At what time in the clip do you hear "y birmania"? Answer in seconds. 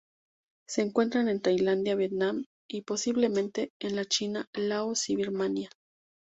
5.11-5.69